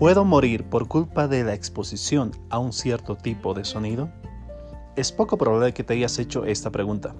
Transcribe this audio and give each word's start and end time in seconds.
¿Puedo 0.00 0.24
morir 0.24 0.64
por 0.64 0.88
culpa 0.88 1.28
de 1.28 1.44
la 1.44 1.52
exposición 1.52 2.30
a 2.48 2.58
un 2.58 2.72
cierto 2.72 3.16
tipo 3.16 3.52
de 3.52 3.66
sonido? 3.66 4.08
Es 4.96 5.12
poco 5.12 5.36
probable 5.36 5.74
que 5.74 5.84
te 5.84 5.92
hayas 5.92 6.18
hecho 6.18 6.46
esta 6.46 6.70
pregunta. 6.70 7.14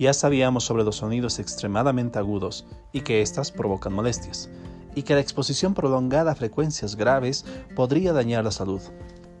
Ya 0.00 0.12
sabíamos 0.12 0.64
sobre 0.64 0.82
los 0.82 0.96
sonidos 0.96 1.38
extremadamente 1.38 2.18
agudos 2.18 2.66
y 2.90 3.02
que 3.02 3.22
éstas 3.22 3.52
provocan 3.52 3.92
molestias, 3.92 4.50
y 4.96 5.04
que 5.04 5.14
la 5.14 5.20
exposición 5.20 5.74
prolongada 5.74 6.32
a 6.32 6.34
frecuencias 6.34 6.96
graves 6.96 7.44
podría 7.76 8.12
dañar 8.12 8.42
la 8.42 8.50
salud. 8.50 8.82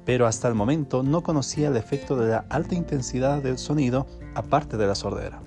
Pero 0.04 0.28
hasta 0.28 0.46
el 0.46 0.54
momento 0.54 1.02
no 1.02 1.24
conocía 1.24 1.66
el 1.66 1.76
efecto 1.76 2.14
de 2.14 2.28
la 2.28 2.46
alta 2.48 2.76
intensidad 2.76 3.42
del 3.42 3.58
sonido 3.58 4.06
aparte 4.36 4.76
de 4.76 4.86
la 4.86 4.94
sordera. 4.94 5.42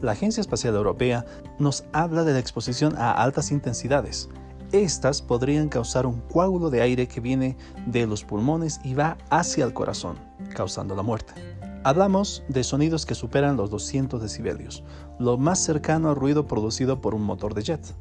La 0.00 0.12
Agencia 0.12 0.40
Espacial 0.40 0.74
Europea 0.74 1.26
nos 1.58 1.84
habla 1.92 2.24
de 2.24 2.32
la 2.32 2.38
exposición 2.38 2.96
a 2.96 3.12
altas 3.12 3.50
intensidades, 3.50 4.30
estas 4.72 5.22
podrían 5.22 5.68
causar 5.68 6.06
un 6.06 6.20
coágulo 6.20 6.70
de 6.70 6.82
aire 6.82 7.08
que 7.08 7.20
viene 7.20 7.56
de 7.86 8.06
los 8.06 8.24
pulmones 8.24 8.80
y 8.84 8.94
va 8.94 9.18
hacia 9.30 9.64
el 9.64 9.72
corazón, 9.72 10.18
causando 10.54 10.94
la 10.94 11.02
muerte. 11.02 11.32
Hablamos 11.82 12.42
de 12.48 12.62
sonidos 12.62 13.06
que 13.06 13.14
superan 13.14 13.56
los 13.56 13.70
200 13.70 14.20
decibelios, 14.20 14.84
lo 15.18 15.38
más 15.38 15.58
cercano 15.58 16.10
al 16.10 16.16
ruido 16.16 16.46
producido 16.46 17.00
por 17.00 17.14
un 17.14 17.22
motor 17.22 17.54
de 17.54 17.62
jet. 17.62 17.94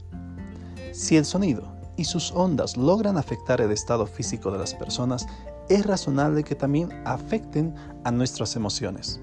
Si 0.92 1.16
el 1.16 1.26
sonido 1.26 1.64
y 1.96 2.04
sus 2.04 2.32
ondas 2.32 2.78
logran 2.78 3.18
afectar 3.18 3.62
el 3.62 3.72
estado 3.72 4.06
físico 4.06 4.52
de 4.52 4.58
las 4.58 4.74
personas, 4.74 5.28
es 5.70 5.86
razonable 5.86 6.44
que 6.44 6.56
también 6.56 6.90
afecten 7.06 7.74
a 8.04 8.12
nuestras 8.12 8.56
emociones, 8.56 9.22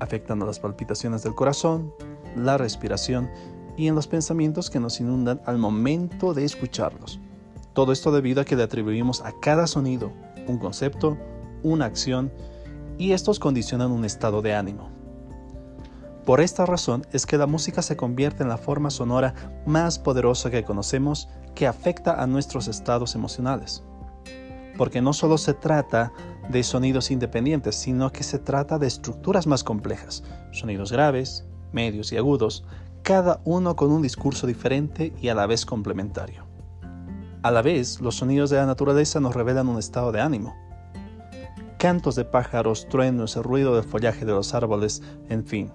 afectando 0.00 0.44
las 0.44 0.58
palpitaciones 0.58 1.22
del 1.22 1.34
corazón, 1.34 1.92
la 2.36 2.58
respiración 2.58 3.30
y 3.76 3.88
en 3.88 3.94
los 3.94 4.06
pensamientos 4.06 4.70
que 4.70 4.80
nos 4.80 5.00
inundan 5.00 5.40
al 5.46 5.58
momento 5.58 6.34
de 6.34 6.44
escucharlos. 6.44 7.20
Todo 7.72 7.92
esto 7.92 8.12
debido 8.12 8.40
a 8.40 8.44
que 8.44 8.56
le 8.56 8.62
atribuimos 8.62 9.20
a 9.22 9.32
cada 9.40 9.66
sonido 9.66 10.12
un 10.46 10.58
concepto, 10.58 11.16
una 11.62 11.86
acción, 11.86 12.32
y 12.98 13.12
estos 13.12 13.38
condicionan 13.38 13.90
un 13.90 14.04
estado 14.04 14.42
de 14.42 14.54
ánimo. 14.54 14.90
Por 16.24 16.40
esta 16.40 16.64
razón 16.64 17.06
es 17.12 17.26
que 17.26 17.36
la 17.36 17.46
música 17.46 17.82
se 17.82 17.96
convierte 17.96 18.42
en 18.42 18.48
la 18.48 18.56
forma 18.56 18.90
sonora 18.90 19.34
más 19.66 19.98
poderosa 19.98 20.50
que 20.50 20.64
conocemos 20.64 21.28
que 21.54 21.66
afecta 21.66 22.22
a 22.22 22.26
nuestros 22.26 22.66
estados 22.66 23.14
emocionales. 23.14 23.82
Porque 24.78 25.02
no 25.02 25.12
solo 25.12 25.36
se 25.36 25.54
trata 25.54 26.12
de 26.48 26.62
sonidos 26.62 27.10
independientes, 27.10 27.74
sino 27.74 28.10
que 28.10 28.22
se 28.22 28.38
trata 28.38 28.78
de 28.78 28.86
estructuras 28.86 29.46
más 29.46 29.62
complejas, 29.64 30.24
sonidos 30.52 30.92
graves, 30.92 31.44
medios 31.72 32.12
y 32.12 32.16
agudos, 32.16 32.64
cada 33.04 33.42
uno 33.44 33.76
con 33.76 33.92
un 33.92 34.00
discurso 34.00 34.46
diferente 34.46 35.12
y 35.20 35.28
a 35.28 35.34
la 35.34 35.46
vez 35.46 35.66
complementario. 35.66 36.46
A 37.42 37.50
la 37.50 37.60
vez, 37.60 38.00
los 38.00 38.16
sonidos 38.16 38.48
de 38.48 38.56
la 38.56 38.64
naturaleza 38.64 39.20
nos 39.20 39.34
revelan 39.34 39.68
un 39.68 39.78
estado 39.78 40.10
de 40.10 40.22
ánimo. 40.22 40.56
Cantos 41.78 42.14
de 42.14 42.24
pájaros, 42.24 42.88
truenos, 42.88 43.36
el 43.36 43.44
ruido 43.44 43.76
del 43.76 43.84
follaje 43.84 44.24
de 44.24 44.32
los 44.32 44.54
árboles, 44.54 45.02
en 45.28 45.44
fin. 45.44 45.70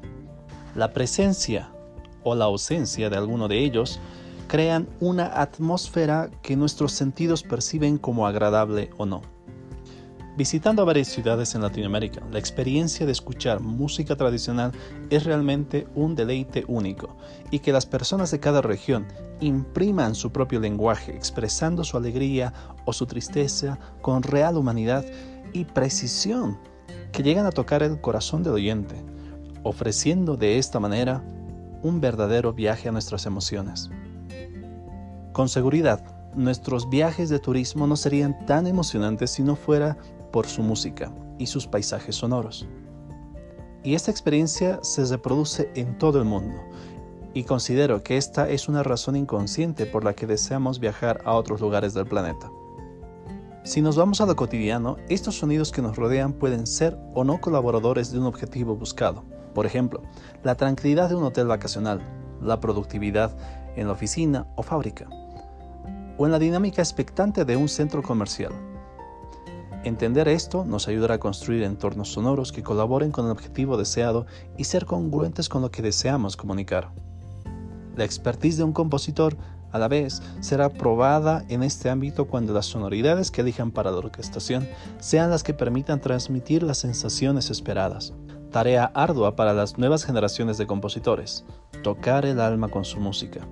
La 0.74 0.92
presencia 0.92 1.70
o 2.24 2.34
la 2.34 2.46
ausencia 2.46 3.12
de 3.12 3.18
alguno 3.18 3.48
de 3.48 3.60
ellos 3.60 4.00
crean 4.48 4.90
una 5.00 5.40
atmósfera 5.40 6.32
que 6.42 6.56
nuestros 6.56 6.94
sentidos 6.94 7.44
perciben 7.44 8.00
como 8.00 8.26
agradable 8.26 8.90
o 8.98 9.06
no. 9.06 9.22
Visitando 10.38 10.86
varias 10.86 11.10
ciudades 11.10 11.54
en 11.56 11.62
Latinoamérica, 11.62 12.22
la 12.32 12.40
experiencia 12.40 13.06
de 13.06 13.12
escuchar 13.12 13.60
música 13.60 14.16
tradicional 14.16 14.72
es 15.10 15.26
realmente 15.26 15.88
un 15.96 16.16
deleite 16.16 16.64
único 16.68 17.18
y 17.52 17.60
que 17.60 17.74
las 17.74 17.86
personas 17.86 18.32
de 18.32 18.40
cada 18.40 18.62
región 18.62 19.06
impriman 19.42 20.16
su 20.16 20.32
propio 20.32 20.60
lenguaje 20.60 21.14
expresando 21.14 21.84
su 21.84 21.98
alegría 21.98 22.54
o 22.86 22.94
su 22.94 23.06
tristeza 23.06 23.80
con 24.02 24.24
real 24.24 24.56
humanidad 24.56 25.06
y 25.52 25.66
precisión 25.66 26.58
que 27.12 27.24
llegan 27.24 27.46
a 27.46 27.52
tocar 27.52 27.84
el 27.84 28.00
corazón 28.00 28.44
del 28.44 28.54
oyente, 28.54 28.96
ofreciendo 29.64 30.38
de 30.38 30.58
esta 30.58 30.80
manera 30.80 31.24
un 31.82 32.00
verdadero 32.02 32.54
viaje 32.54 32.88
a 32.88 32.92
nuestras 32.92 33.26
emociones. 33.26 33.90
Con 35.34 35.50
seguridad, 35.50 36.04
nuestros 36.36 36.90
viajes 36.90 37.30
de 37.30 37.40
turismo 37.40 37.88
no 37.88 37.96
serían 37.96 38.46
tan 38.46 38.68
emocionantes 38.68 39.32
si 39.32 39.44
no 39.44 39.56
fuera 39.56 39.98
por 40.32 40.48
su 40.48 40.62
música 40.62 41.14
y 41.38 41.48
sus 41.48 41.68
paisajes 41.68 42.16
sonoros. 42.16 42.68
Y 43.84 43.96
esta 43.96 44.12
experiencia 44.12 44.80
se 44.82 45.06
reproduce 45.06 45.72
en 45.76 45.98
todo 45.98 46.20
el 46.20 46.26
mundo, 46.26 46.62
y 47.34 47.44
considero 47.44 48.04
que 48.04 48.18
esta 48.18 48.50
es 48.50 48.68
una 48.68 48.84
razón 48.84 49.16
inconsciente 49.16 49.86
por 49.86 50.04
la 50.04 50.14
que 50.14 50.28
deseamos 50.28 50.80
viajar 50.80 51.22
a 51.26 51.34
otros 51.34 51.62
lugares 51.62 51.94
del 51.94 52.06
planeta. 52.06 52.50
Si 53.64 53.82
nos 53.82 53.96
vamos 53.96 54.20
a 54.20 54.26
lo 54.26 54.36
cotidiano, 54.36 54.98
estos 55.10 55.38
sonidos 55.38 55.72
que 55.72 55.82
nos 55.82 55.96
rodean 55.96 56.34
pueden 56.34 56.66
ser 56.66 56.98
o 57.14 57.24
no 57.24 57.40
colaboradores 57.40 58.12
de 58.12 58.20
un 58.20 58.26
objetivo 58.26 58.76
buscado. 58.76 59.24
Por 59.54 59.66
ejemplo, 59.66 60.02
la 60.44 60.56
tranquilidad 60.56 61.10
de 61.10 61.16
un 61.16 61.24
hotel 61.24 61.48
vacacional, 61.48 62.02
la 62.42 62.60
productividad 62.60 63.36
en 63.76 63.88
la 63.88 63.94
oficina 63.94 64.48
o 64.56 64.64
fábrica, 64.64 65.08
o 66.18 66.26
en 66.26 66.32
la 66.32 66.40
dinámica 66.40 66.82
expectante 66.82 67.46
de 67.46 67.58
un 67.58 67.70
centro 67.70 68.02
comercial. 68.02 68.54
Entender 69.84 70.28
esto 70.28 70.66
nos 70.66 70.90
ayudará 70.90 71.16
a 71.16 71.20
construir 71.20 71.64
entornos 71.64 72.12
sonoros 72.12 72.52
que 72.52 72.64
colaboren 72.64 73.12
con 73.12 73.26
el 73.26 73.32
objetivo 73.32 73.78
deseado 73.78 74.26
y 74.58 74.66
ser 74.66 74.86
congruentes 74.86 75.48
con 75.48 75.62
lo 75.62 75.72
que 75.72 75.82
deseamos 75.82 76.36
comunicar. 76.36 76.92
La 77.96 78.04
expertise 78.04 78.58
de 78.58 78.64
un 78.64 78.74
compositor, 78.74 79.38
a 79.72 79.80
la 79.80 79.88
vez, 79.88 80.22
será 80.42 80.70
probada 80.70 81.46
en 81.48 81.64
este 81.64 81.90
ámbito 81.90 82.28
cuando 82.28 82.54
las 82.54 82.66
sonoridades 82.66 83.32
que 83.32 83.42
elijan 83.42 83.72
para 83.72 83.92
la 83.92 83.98
orquestación 83.98 84.68
sean 85.00 85.30
las 85.30 85.44
que 85.44 85.54
permitan 85.54 86.02
transmitir 86.02 86.62
las 86.64 86.80
sensaciones 86.80 87.50
esperadas. 87.50 88.14
Tarea 88.52 88.92
ardua 88.94 89.36
para 89.36 89.54
las 89.54 89.78
nuevas 89.78 90.04
generaciones 90.04 90.58
de 90.58 90.68
compositores, 90.68 91.46
tocar 91.84 92.26
el 92.26 92.42
alma 92.42 92.68
con 92.68 92.84
su 92.84 93.00
música. 93.00 93.48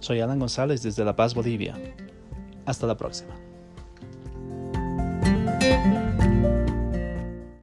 Soy 0.00 0.20
Alan 0.20 0.38
González 0.38 0.82
desde 0.82 1.04
La 1.04 1.14
Paz, 1.14 1.34
Bolivia. 1.34 1.76
Hasta 2.64 2.86
la 2.86 2.96
próxima. 2.96 3.49
thank 5.70 6.44
you 6.44 6.59